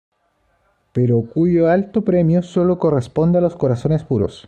[0.93, 4.39] Pero cuyo alto premio solo corresponde a los corazones puros.